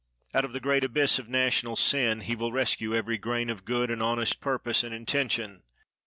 [0.33, 3.91] Out of the great abyss of national sin he will rescue every grain of good
[3.91, 5.61] and honest purpose and intention.